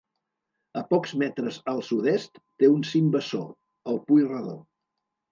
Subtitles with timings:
[0.79, 3.41] A pocs metres al sud-est té un cim bessó,
[3.93, 4.55] el Pui Redó.